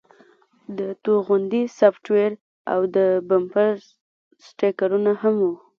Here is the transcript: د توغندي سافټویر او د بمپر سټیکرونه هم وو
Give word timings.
د 0.77 0.79
توغندي 1.03 1.63
سافټویر 1.79 2.31
او 2.73 2.79
د 2.95 2.97
بمپر 3.27 3.71
سټیکرونه 4.45 5.11
هم 5.21 5.35
وو 5.43 5.53